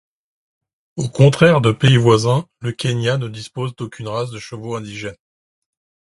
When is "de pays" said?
1.61-1.97